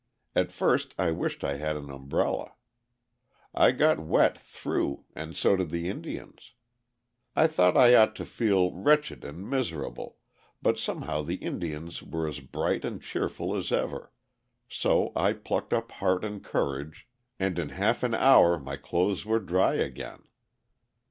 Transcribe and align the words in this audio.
At 0.35 0.51
first 0.51 0.95
I 0.97 1.11
wished 1.11 1.43
I 1.43 1.57
had 1.57 1.75
an 1.75 1.91
umbrella. 1.91 2.53
I 3.53 3.69
got 3.69 3.99
wet 3.99 4.35
through, 4.35 5.05
and 5.15 5.37
so 5.37 5.55
did 5.55 5.69
the 5.69 5.89
Indians. 5.89 6.53
I 7.35 7.45
thought 7.45 7.77
I 7.77 7.93
ought 7.93 8.15
to 8.15 8.25
feel 8.25 8.71
wretched 8.73 9.23
and 9.23 9.47
miserable, 9.47 10.17
but 10.59 10.79
somehow 10.79 11.21
the 11.21 11.35
Indians 11.35 12.01
were 12.01 12.27
as 12.27 12.39
bright 12.39 12.83
and 12.83 12.99
cheerful 12.99 13.55
as 13.55 13.71
ever, 13.71 14.11
so 14.67 15.11
I 15.15 15.33
plucked 15.33 15.71
up 15.71 15.91
heart 15.91 16.25
and 16.25 16.43
courage, 16.43 17.07
and 17.39 17.59
in 17.59 17.69
half 17.69 18.01
an 18.01 18.15
hour 18.15 18.57
my 18.57 18.77
clothes 18.77 19.23
were 19.23 19.39
dry 19.39 19.75
again. 19.75 20.23